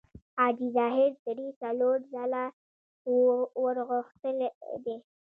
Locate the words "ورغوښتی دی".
3.61-4.95